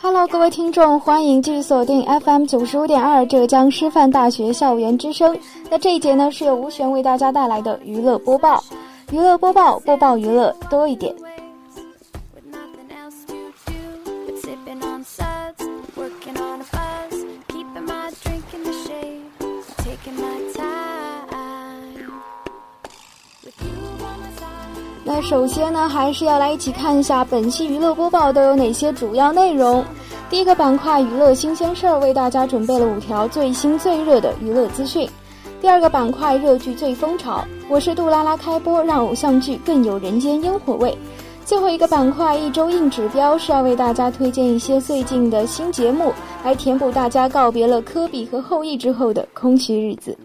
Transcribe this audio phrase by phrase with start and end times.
[0.00, 5.36] Hello，各位听众，欢迎继续锁定 FM 九十五点二浙江师范大学校园之声。
[5.70, 8.62] 那这一节呢，是由吴璇为大家带来的娱乐播报。
[9.10, 11.14] 娱乐播报，播报娱乐多一点。
[25.28, 29.84] 首先呢，还是要来一起看一下本期娱乐播报都有哪些主要内容。
[30.30, 35.06] 第一个板块娱乐新鲜事儿，为大家准备了五条最新最热的娱乐资讯。
[35.60, 40.96] 第二个板块热剧最风潮，我是杜拉拉开播，让偶像剧更有人间烟火味。
[41.44, 46.10] 最后一个板块一周硬指标，是要为大家推荐一些最近的新节目，
[46.42, 50.16] 来填补大家告别了科比和后羿之后的空虚日子。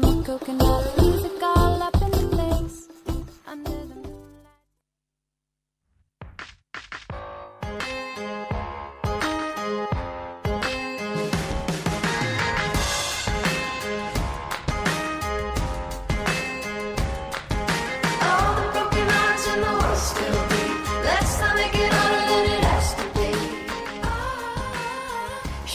[0.00, 1.27] I'm a coconut.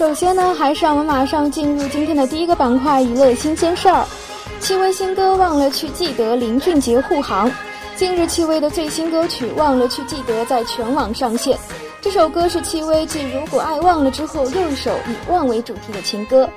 [0.04, 4.06] 首先呢，还是让我们马上进入今天的第一个板块——娱乐新鲜事儿。
[4.60, 7.50] 戚薇新歌《忘了去记得》，林俊杰护航。
[7.96, 11.58] 近日，戚薇的最新歌曲《忘了去记得》在全网上线。
[12.02, 16.50] 这首歌是戚薇继《如果爱忘了》之后又一首以忘为主题的情歌。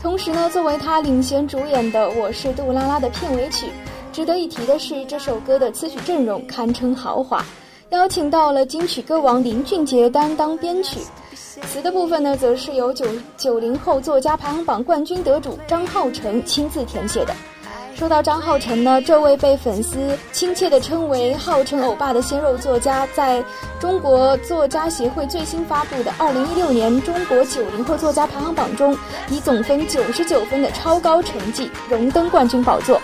[0.00, 3.66] 同时呢，作为她领衔主演的《我是杜拉拉》的片尾曲。
[4.12, 7.44] 值得一提的是，这首歌的词曲阵容堪称豪华，
[7.90, 11.00] 邀请到了金曲歌王林俊杰担当编曲。
[11.66, 13.06] 词的部分呢，则是由九
[13.36, 17.34] 九零后作家排行榜冠军得主张浩成亲自填写的。
[17.94, 23.44] 说到张浩成呢，这位被粉丝亲切地称为“浩成欧巴”的鲜肉作家，在
[23.78, 28.96] 中国作家协会最新发布的二零一六年中国九零后作家排行榜中，
[29.28, 33.00] 以总分九十九分的超高成绩荣登冠军宝座。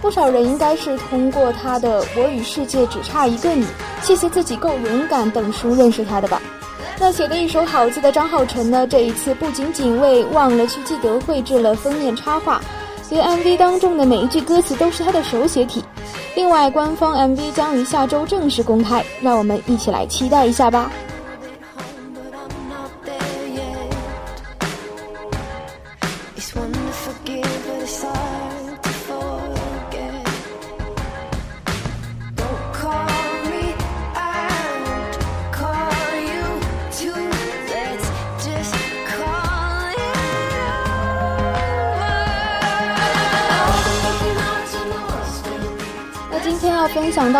[0.00, 3.64] 不少人应该是通过他的《我与世界只差一个你》，
[4.02, 6.42] 谢谢自己够勇敢等书认识他的吧。
[7.02, 8.86] 那写的一手好字的张浩辰呢？
[8.86, 12.60] 这一次不仅仅为《忘了去记得》绘制了封面插画，
[13.10, 15.82] 连 MV 当中的每一句歌词都是他的手写体。
[16.36, 20.92] 另外，官方 MV 将于下周正式公开，让我们一起来期待一下吧。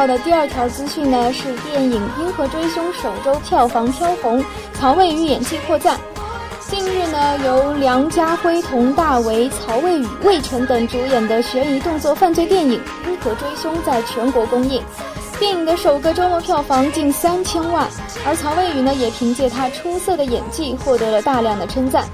[0.07, 5.99] 的第二条资讯呢，是电影《冰河追凶》首周票房飘红，曹魏宇演技获赞。
[6.69, 14.83] 近日呢，由梁家辉、佟大为、曹魏宇、魏晨等主演的悬疑动作犯罪电影《冰河追凶》在全国公映，
[15.39, 17.87] 电影的首个周末票房近三千万，
[18.25, 22.05] 而曹魏宇呢，也凭借他出色的演技获得了大量的称赞。《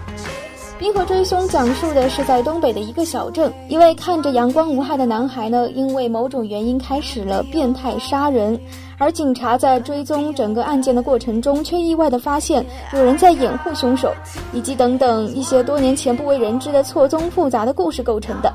[0.78, 8.56] 冰河追凶》讲述的是在东北的一个小镇，一位看着阳光无害的男孩呢，因为某种原因开始了变态杀人，
[8.96, 14.14] 而警察在追踪整个案件的过程中，却意外的发现有人在掩护凶手，
[14.52, 18.52] 以及等等一些多年前不为人知的错综复杂的故事构成的。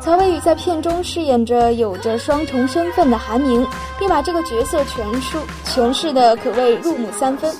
[0.00, 3.66] 曹魏宇在片中饰演着有着双重身份的韩宁，
[3.98, 7.52] 并把这个角色诠释诠释的可谓入木三分。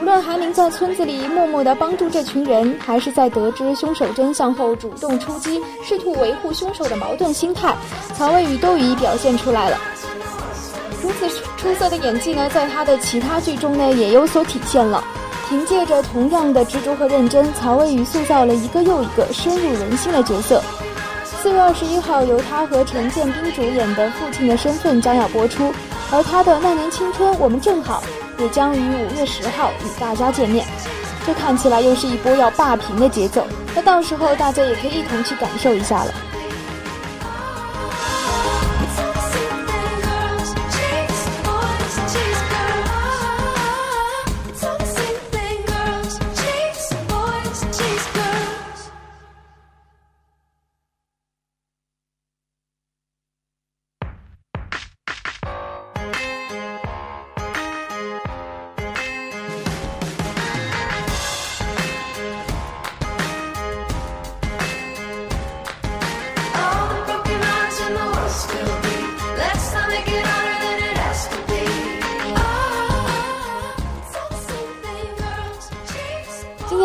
[0.00, 7.76] 无论韩明在村子里默默地帮助这群人，还是在得知凶手真相后主动出击，试图维护凶手的矛盾心态，
[8.16, 9.76] 曹魏宇都已表现出来了。
[11.02, 15.04] 如此出色的演技呢，在他的其他剧中呢也有所体现了。
[15.50, 20.62] 凭借着同样的执着和认真，曹魏宇塑造了一个又一个深入人心的角色。
[21.42, 25.70] 四月二十一号，由他和陈建斌主演的《父亲的身份》将要播出，
[26.10, 28.02] 而他的《那年青春我们正好》。
[28.40, 30.66] 也将于五月十号与大家见面，
[31.26, 36.14] 这看起来又是一波要霸屏的节奏，那到时候大家也可以一同去感受一下了。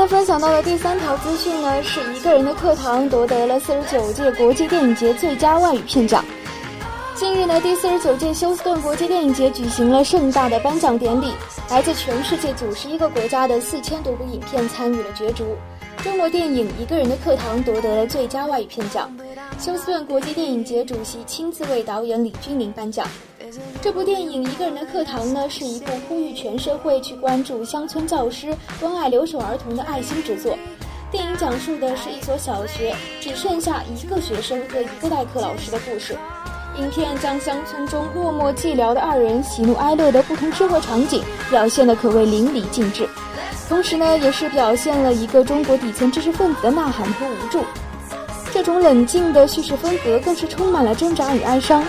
[0.08, 6.24] 分享到的第三条资讯呢，是一个人的课堂夺得了四十九届国际电影节最佳外语片奖。
[7.16, 11.32] 近日呢，第四十九届休斯顿国际电影节举行了盛大的颁奖典礼，
[11.72, 15.56] 来自全世界九十一个国家的四千多部影片参与了角逐。
[16.04, 19.10] 中国电影《一个人的课堂》夺得了最佳外语片奖，
[19.60, 23.08] 休斯顿国际电影节主席亲自为导演李君林颁奖。
[23.82, 30.58] 这部电影《一个人的课堂》呢，是一部呼吁全社会去关注乡村教师、关爱留守儿童的爱心之作。
[31.12, 36.18] 电影讲述的是一所小学只剩下一个学生和一个代课老师的故事。
[36.78, 43.08] 影片将乡村中落寞寂寥的二人喜怒哀乐的不同生活场景表现得可谓淋漓尽致，
[43.70, 47.64] 同时呢，也是表现了一个中国底层知识分子的呐喊和无助。
[48.52, 51.84] 这种冷静的叙事风格更是充满了挣扎与哀伤。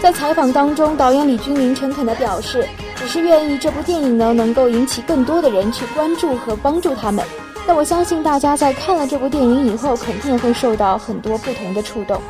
[0.00, 2.66] 在采访当中，导演李君明诚恳地表示，
[2.96, 7.22] 只是愿意这部电影呢能够引起更多的人去关注和帮助他们。
[7.66, 12.20] 那我相信大家在看了这部电影以后，肯定会受到很多不同的触动。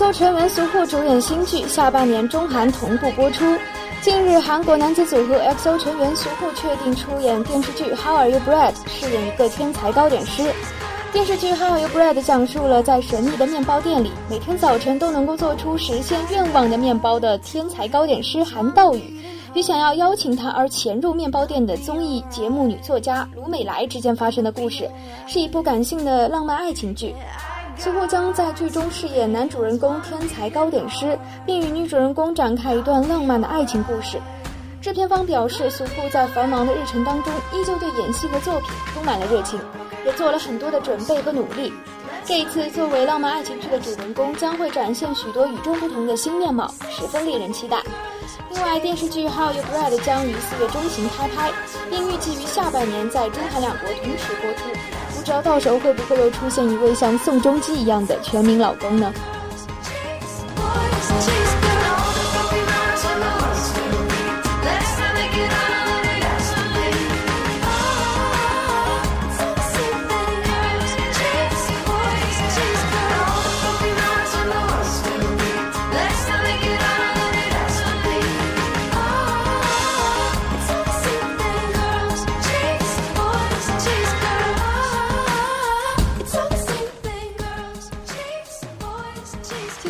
[0.00, 3.44] XO 成员苏护主演新剧，下半年中韩同步播出。
[4.00, 10.50] 近日，韩国男子组合 XO 成员苏护确定出演电视剧《How Are You Bread》，饰演一个天才糕点师。
[11.12, 24.90] 电视剧《How Are You Bread》讲述了在神秘的面包店里，每天早晨都能够做出实现愿望的面包的天才糕点师韩道宇，与想要邀请他而潜入面包店的综艺节目女作家卢美莱之间发生的故事，
[25.26, 27.14] 是一部感性的浪漫爱情剧。
[27.82, 34.20] 苏护将在剧中饰演男主人公天才糕点师，并与女主人公展开一段浪漫的爱情故事。
[34.82, 39.58] 制片方表示，苏护在繁忙的日程当中，依旧对演戏和作品充满了热情，
[40.04, 41.72] 也做了很多的准备和努力。
[42.22, 47.78] 这一次，作为浪漫爱情剧的主人公，将会展现许多与众不同的新面貌，十分令人期待。
[48.50, 51.50] 另外，电视剧《How You Bread》将于四月中旬开拍，
[51.88, 54.99] 并预计于下半年在中韩两国同时播出。
[55.30, 59.14] 不知道到时候会不会又出现一位像宋仲基一样的全民老公呢？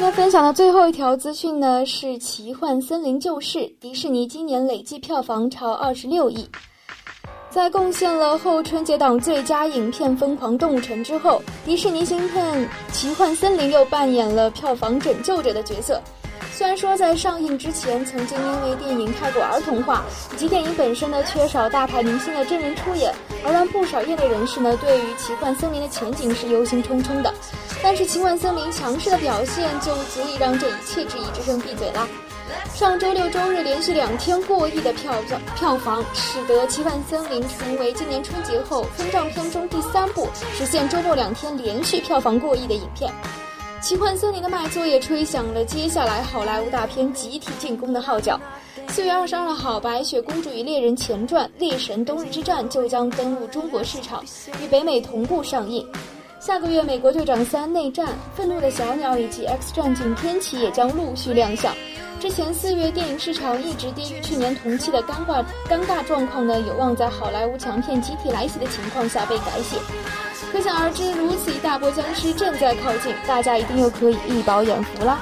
[0.01, 6.49] 今天分享的最后一条资讯呢，是《奇幻森林救世》，迪士尼今年累计票房超二十六亿。
[7.51, 16.01] 在贡献了后春节档最佳影片《疯狂动物城》之后，迪士尼新片《奇幻森林》又扮演了票房拯救者的角色。
[16.51, 20.03] 虽然说在上映之前，曾经因为电影太过儿童化，
[20.33, 23.15] 以及电影本身呢缺少大牌明星的真人出演，
[23.45, 27.31] 而让不少业内人士呢对于《奇幻森林》的前景是忧心忡忡的。
[27.83, 32.07] 但是奇幻森林强势的表现就足以让这一切质疑之声闭嘴啦。
[32.75, 43.11] 上周六周日连续两天过亿的票票票房，使得《奇幻森林》成为今年春节后分账片中第三部实现周末两天连续票房过亿的影片。
[43.83, 48.39] 《奇幻森林》的卖座也吹响了接下来好莱坞大片集体进攻的号角。
[48.89, 54.23] 四月二十二号，《白雪公主与猎人前传：猎神冬日之战》就将登陆中国市场，
[54.63, 55.87] 与北美同步上映。
[56.41, 61.71] 下个月，《美国队长三：内战》、《愤怒的小鸟》以及《X 战警：天启》也将陆续亮相。
[62.19, 69.77] 之前四月电影市场一直低于去年同期的尴尬尴尬状况呢，有望在好莱坞强片集体来袭的情况下被改写。
[70.51, 75.19] 可想而知，如此一大波僵尸正在靠近，大家一定又可以一饱眼福了。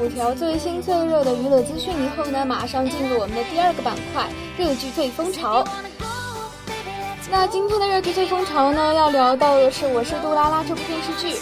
[0.00, 4.24] 五条最新最热的娱乐资讯以后呢，马上进入我们的第二个板块
[4.56, 5.64] 热剧最风潮。
[7.30, 11.40] 那今天的热剧最风潮呢，要聊到的是《我是杜拉拉》这部电视剧。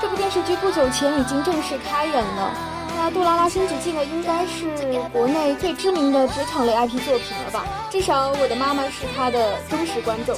[0.00, 2.50] 这部电视剧不久前已经正式开演了。
[2.96, 4.66] 那《杜拉拉升职记》呢，应该是
[5.12, 7.64] 国内最知名的职场类 IP 作品了吧？
[7.90, 10.34] 至少我的妈妈是它的忠实观众。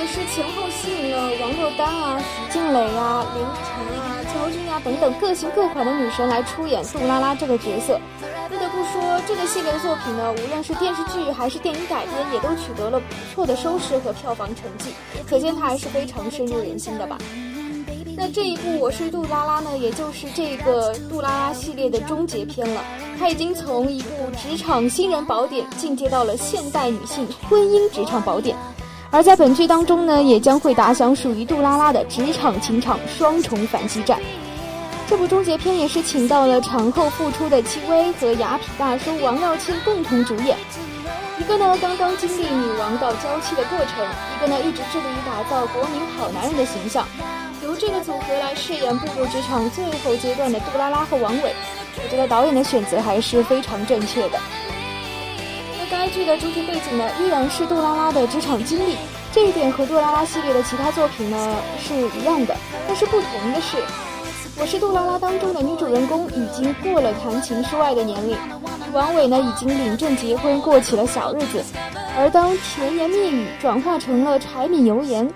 [0.00, 8.00] 也是前后吸引了王珞丹啊、徐静蕾啊、林依晨啊、焦俊啊等等各型各款的女神来出演杜拉拉这个角色。
[8.48, 14.94] 不得不说，这个系列的作品呢，无论是电视剧还是电影改编，也都取得了不错的收视和票房成绩，
[15.28, 17.18] 可见它还是非常深入人心的吧。
[18.16, 22.82] 那这一部《我是杜拉拉》呢，也就是这个杜拉拉系列的终结篇了。
[23.18, 24.08] 它已经从一部
[24.42, 28.56] 职场新人宝典进阶到了现代女性婚姻职场宝典，
[29.12, 34.20] 而在本剧当中呢，也将会打响属于杜拉拉的职场情场双重反击战。
[35.08, 40.56] 这部终结篇也是请到了产后复出的戚薇和雅痞大叔王耀庆共同主演。
[41.40, 47.04] 一个呢刚刚经历女王到娇妻的过程，一个呢一直致力于打造国民好男人的形象。
[47.64, 51.52] 由这个组合来饰演步入职场最后阶段的杜拉拉和王伟，
[51.96, 54.38] 我觉得导演的选择还是非常正确的。
[55.90, 58.96] 该剧的主体背景呢，依然是杜拉拉的职场经历，
[59.32, 62.56] 这一点和杜拉拉系列的其他作品呢是一样的。
[62.86, 63.76] 但是不同的是，
[64.60, 68.36] 我是杜拉拉当中的女主人公已经过了谈情说爱的年龄，
[68.92, 71.62] 王伟呢已经领证结婚，过起了小日子。
[72.16, 75.28] 而当甜言蜜语转化成了柴米油盐。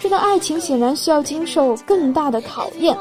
[0.00, 2.96] 这段爱情显然需要经受更大的考验。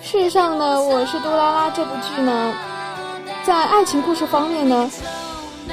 [0.00, 2.54] 事实上呢，我是杜拉拉这部剧呢，
[3.46, 4.90] 在爱情故事方面呢，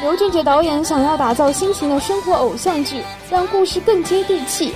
[0.01, 4.73] 刘俊杰导演想要打造新型的生活偶像剧，让故事更接地气。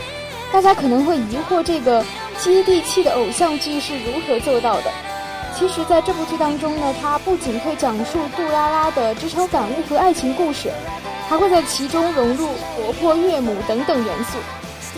[0.49, 2.01] 大家可能会疑惑，这个
[2.39, 4.83] 接地气的偶像剧是如何做到的？
[5.59, 10.71] 其实，在这部剧当中呢，它不仅会讲述杜拉拉的职场感悟和爱情故事。
[11.27, 14.37] 还会在其中融入婆婆、岳母等等元素。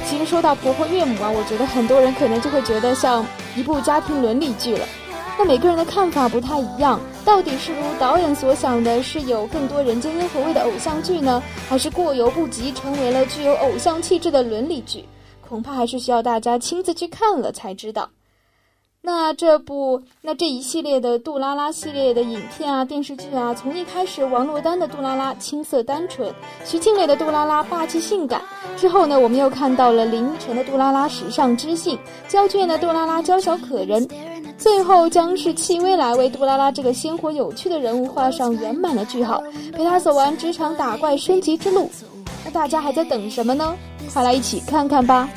[0.06, 3.26] 其实说到婆婆、岳母啊，我觉得很多人可能就会觉得像
[3.56, 4.86] 一部家庭伦理剧了。
[5.38, 15.06] 那每个人的看法不太一样，到底是如导演所想的，是有更多人间烟火味的偶像剧呢，还是过犹不及，成为了具有偶像气质的伦理剧？
[15.48, 18.10] 恐怕还是需要大家亲自去看了才知道。
[19.00, 26.34] 那这部那这一系列的杜拉拉系列的影片啊电视剧啊，从一开始王珞丹的杜拉拉青涩单纯，
[26.66, 28.42] 徐静蕾的杜拉拉霸气性感，
[28.76, 34.06] 之后呢，我们又看到了林依晨的杜拉拉时尚知性，焦俊的杜拉拉娇小可人，
[34.58, 41.90] 最后将是戚薇来为杜拉拉这个鲜活有趣的人物画上圆满的句号，陪她走完职场打怪升级之路。
[42.44, 43.76] 那大家还在等什么呢？
[44.12, 45.30] 快来一起看看吧。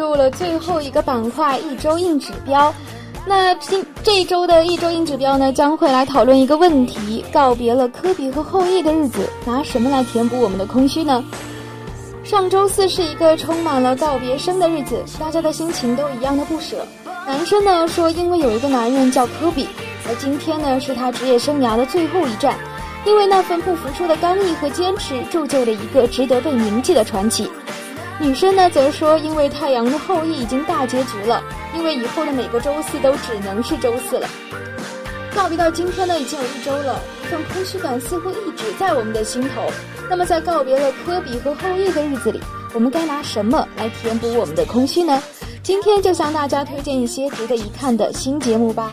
[0.00, 2.72] 入了最后一个板块——一周硬指标。
[3.26, 11.22] 那今这一周的一周硬指标呢，将会来讨论一个问题：告别了科比和后羿的日子，拿什么来填补我们的空虚呢？
[12.24, 16.78] 上周四是一个充满了告别生的日子，大家的心情都一样的不舍。
[17.26, 19.68] 男生呢说，因为有一个男人叫科比，
[20.08, 22.56] 而今天呢是他职业生涯的最后一战。
[23.06, 27.50] 因为那份不服输的刚毅和坚持，铸就了一个值得被铭记的传奇。
[28.20, 31.42] 女生呢，则说，因为太阳的后裔已经大结局了，
[31.74, 34.28] 因为以后的每个周四都只能是周四了。
[35.34, 39.62] 告别到今天呢，已经有一周了，一份空虚感似乎一直在我们的心头。
[40.10, 42.38] 那么，在告别了科比和后裔的日子里，
[42.74, 45.22] 我们该拿什么来填补我们的空虚呢？
[45.62, 48.92] 今天就向大家推荐一些值得一看的新节目吧。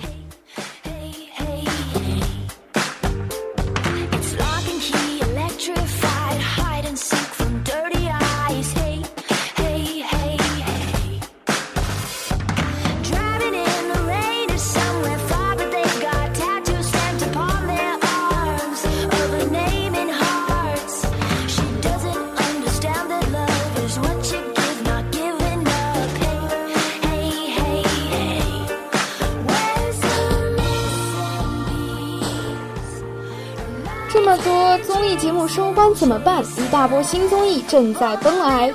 [35.98, 36.44] 怎么办？
[36.44, 38.72] 一大波新综艺正在奔来。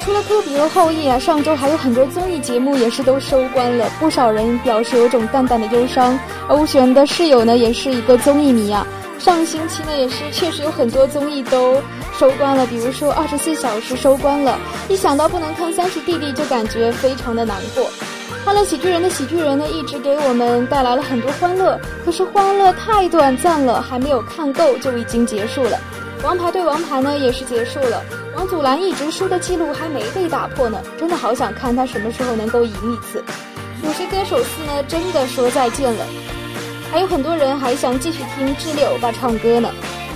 [0.00, 3.90] 除了科比和后羿啊，上周还有很多综艺节目也是都收官了。
[3.98, 6.18] 不少人表示有种淡淡的忧伤。
[6.46, 8.86] 而吴璇的室友呢，也是一个综艺迷啊。
[9.18, 11.80] 上星期呢，也是确实有很多综艺都
[12.18, 14.58] 收官了，比如说《二十四小时》收官了。
[14.90, 17.90] 一想到不能看《三十弟弟》，就感觉非常的难过。
[18.44, 25.78] 欢乐喜剧人的喜剧人呢，一直给我们带来了很多欢乐，可是欢乐太短暂了，还没有看够就已经结束了。
[26.22, 28.02] 王牌对王牌呢也是结束了，
[28.36, 33.24] 王祖蓝一直输的记录还没被打破呢，真的好想看他什么时候能够赢一次。
[33.84, 36.04] 有些歌手四呢真的说再见了，
[36.90, 39.70] 还有很多人还想继续听智利欧巴唱歌呢，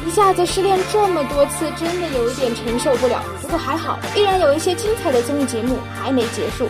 [0.05, 3.23] 一下子失恋这么多次，真的有一点承受不了。
[3.41, 6.69] 不过还好，依然有一些精彩的综艺节目还没结束。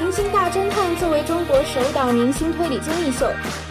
[0.00, 3.26] 明星大侦探作为中国首档明星推理综艺秀，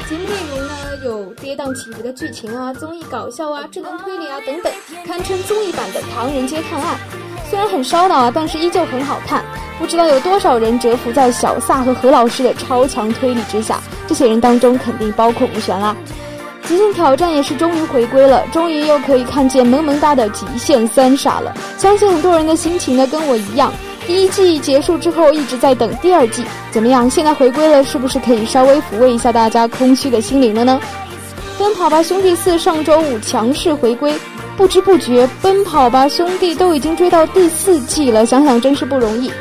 [0.09, 0.73] 节目内容呢
[1.05, 4.71] 有跌宕起伏的剧情啊、综艺搞笑啊、智能推理啊等等，
[5.05, 6.95] 堪称综艺版的《唐人街探案》。
[7.49, 9.43] 虽然很烧脑啊，但是依旧很好看。
[9.79, 15.95] 不知道有多少人折服在小撒和何老师的超强推理之下，这些人当中肯定包括吴璇啦。
[16.65, 21.53] 极限挑战也是终于回归了，终于又可以看见萌萌哒的极限三傻了。
[21.77, 23.71] 相信很多人的心情呢跟我一样。
[24.05, 27.09] 第一季结束之后，一直在等第二季，怎么样？
[27.09, 30.79] 现在回归了，是不是可以稍微抚慰一下大家空虚的心灵了呢？
[31.59, 34.13] 《奔跑吧兄弟四》上周五强势回归，
[34.57, 39.31] 不知不觉，《奔跑吧兄弟》都已经追到第四季了，想想真是不容易。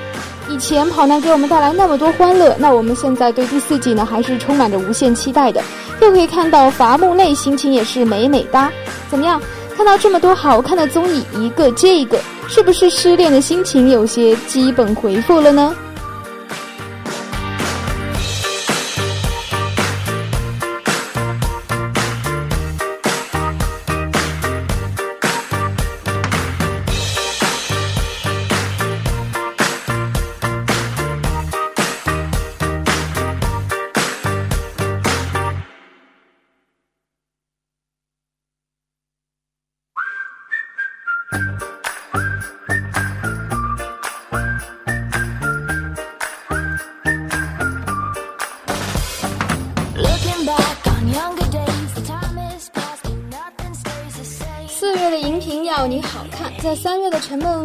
[0.49, 5.63] 以前跑男给我们带来那么多欢乐，那我们现在对第四季呢，还是充满着无限期待的。
[6.01, 8.71] 又可以看到伐木累，心情也是美美哒。
[9.11, 9.41] 怎么样？
[9.77, 12.21] 看到这么多好看的综艺，一个接一个。
[12.49, 15.75] 是不是失恋的心情有些基本回复了呢？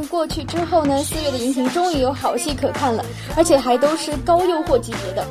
[0.08, 5.26] 过去之后呢，四月的荧屏终于有好戏可看了，而且还都是高诱惑级别的。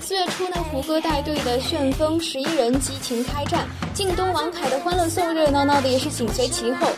[0.00, 6.88] 四月初呢，胡歌带队的旋风十一人激情开战，靳东、王凯的欢乐颂热闹闹的也是紧随其后，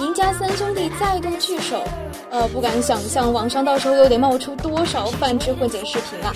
[0.00, 1.82] 赢家三兄弟再度聚首，
[2.30, 6.32] 呃，不敢想象网上到时候又得冒出多少饭制混剪视频啊！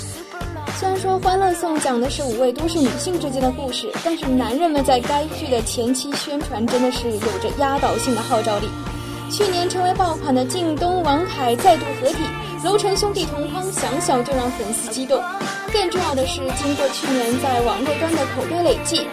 [0.77, 8.69] 虽然说《欢乐颂》讲的是五位都市女性之间的故事，但是男人们在该剧的前期宣传真的是有着压倒性的号召力。
[9.37, 12.19] 去年成为爆款的靳东、王凯再度合体，
[12.63, 15.21] 楼成兄弟同框，想想就让粉丝激动。
[15.73, 19.09] 更重要的是，经过去年在网络端的口碑累计，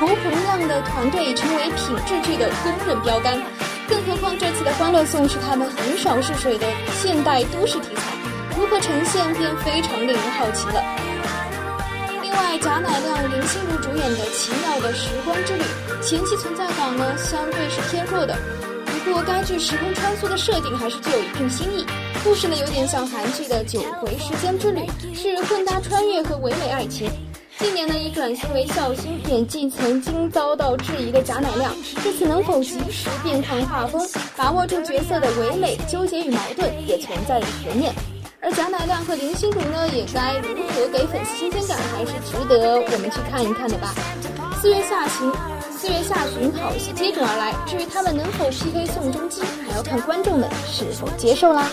[0.00, 3.38] 胡红亮的团队成为品质剧的公认标杆。
[3.86, 8.02] 更何况这次的《欢乐颂》是他们很少试水的现代都市题材。
[8.58, 10.82] 如何呈现便非常令人好奇了。
[12.22, 15.62] 另外，贾乃亮、林心如主演的《奇妙的时光之旅》，
[16.00, 18.34] 前期存在感呢相对是偏弱的，
[19.06, 21.86] 不过该剧时空穿梭的设定还是具有一定新意。
[22.24, 24.80] 故事呢有点像韩剧的《九回时间之旅》，
[25.14, 27.08] 是混搭穿越和唯美爱情。
[27.56, 34.04] 近年呢已转型为笑星，演技曾经遭到质疑的贾乃亮，这次能否及时变换画风，
[34.36, 37.94] 把握住角色的唯美、纠结与矛盾，也存在着悬念。
[38.42, 43.94] 而贾乃亮和林心如呢，也该如何给粉丝新鲜感，还是值得我们去看一看的吧。
[44.60, 45.30] 四月下旬，
[45.76, 51.68] 四月下旬好戏接踵而来，至于他们能否 PK 宋仲基，还要看观众们是否接受啦。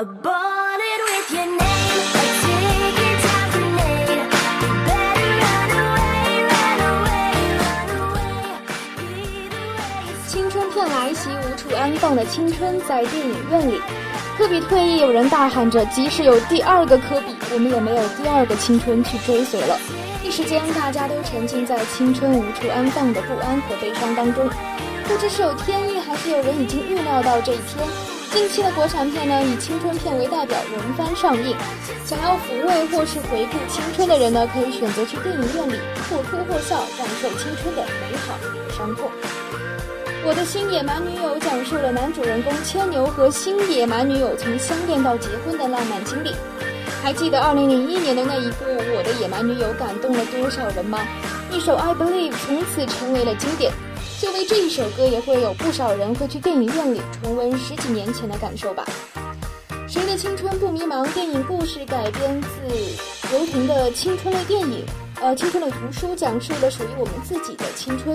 [0.00, 0.08] 青
[10.48, 13.78] 春片来袭，无处安放的青春在电影院里，
[14.38, 19.78] 科比退役，有人大喊着：“即使有第二个科比，我们也没有第二个青春去追随了。”
[20.24, 24.48] 一时间，大家都沉浸在青春无处安放的不安和悲伤当中。
[25.06, 28.09] 不知是有天意，还是有人已经预料到这一天。
[28.40, 31.54] 近期的国产片呢，以青春片为代表轮番上映。
[32.06, 39.10] 想要抚慰或是回顾青春的人呢，可以选择去电影院里或哭或笑，感受青春的美好与伤痛。
[40.24, 46.34] 我的新野蛮女友讲述了男主人公牵牛和新野蛮女友从相恋到结婚的浪漫经历。
[47.02, 48.64] 还记得2001年的那一部
[48.96, 51.00] 《我的野蛮女友》感动了多少人吗？
[51.52, 53.70] 一首《I Believe》从此成为了经典。
[54.20, 58.84] 就为这一首歌，也会有不少人会去电影院里重温十几年前的感受吧。
[59.88, 61.10] 谁的青春不迷茫？
[61.14, 62.48] 电影故事改编自
[63.30, 64.84] 刘婷的青春类电影，
[65.22, 68.14] 呃，青春类图书，讲述了属于我们自己的青春。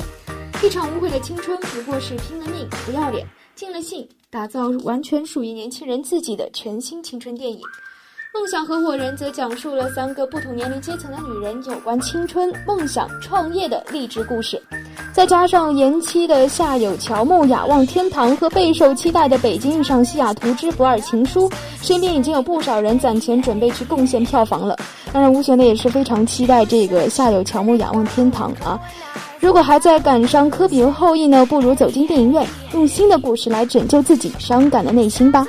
[0.62, 7.60] 一场无悔的青春，不过是拼了命、不要脸、尽了兴，打造完全属于年轻人自己的全新青春电影。
[8.36, 14.62] 梦想合伙人则讲述了三个不同年龄阶层的女人有关青春、梦想、创业的励志故事。
[15.14, 21.50] 再加上延期的《夏有乔木雅望天堂》和备受期待的《北京遇上西雅图之不二情书》，
[21.82, 24.76] 身边已经有不少人攒钱准备去贡献票房了。
[25.14, 28.78] 当然，吴璇呢也是非常期待这个《夏有乔木雅望天堂》啊。
[29.40, 35.48] 如果还在赶上科比后裔呢，不如走进电影院，用新的故事来拯救自己伤感的内心吧。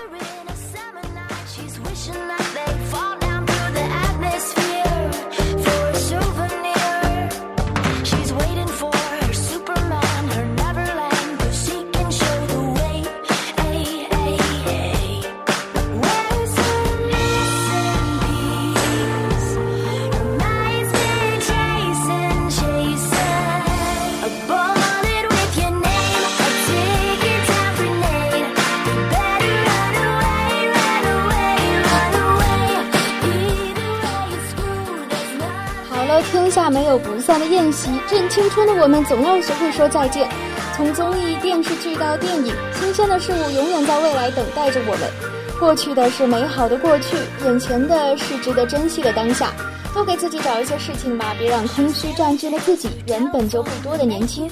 [38.37, 40.29] 青春的我们总要学会说再见。
[40.77, 45.59] 从综艺、电视剧到电影，新鲜的事物永远在未来等待着我们。
[45.59, 49.53] 过去的是美好的过去，眼前的是值得珍惜的当下。
[49.94, 54.51] 多给自己找一些事情吧，别让空虚占据了自己原本就不多的年轻。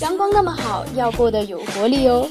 [0.00, 2.30] 阳光那么好，要过得有活力哦。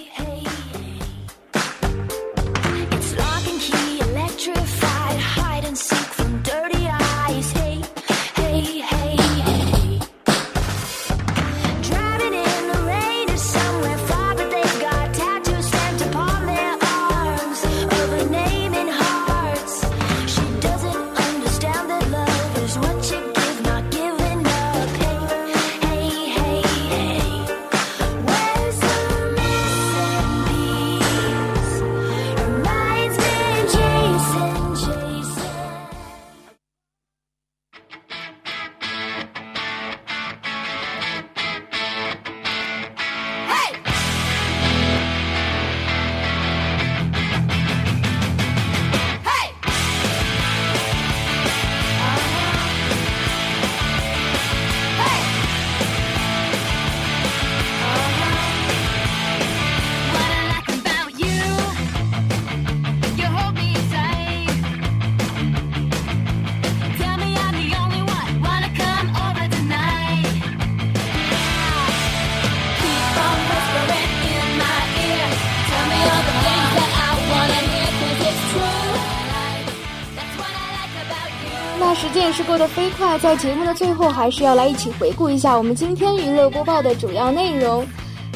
[82.98, 87.86] 快，在节目的最后，还是要来一起回顾一下我们今天娱乐播报的主要内容。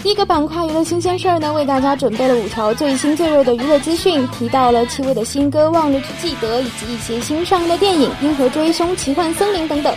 [0.02, 9.96] 第一个板块娱乐新鲜事儿呢，为大家准备了五条最新最热的娱乐资讯，提到了戚薇的新歌《忘了去记得》，以及一些新上映的电影《银河追凶》《奇幻森林》等等。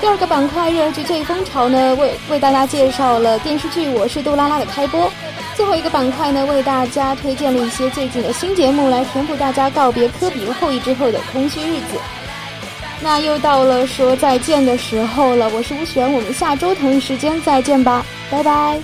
[0.00, 5.10] 第二个板块热剧最风潮呢，为为大家介绍了电视剧《我是杜拉拉》的开播。
[5.54, 11.98] 最后一个板块呢，为大家推荐了一些最近的新节目，来填补大家告别科比后裔之后的空虚日子。
[13.02, 18.80] 那又到了说再见的时候了，我是吴璇，我们下周同一时间再见吧，拜拜。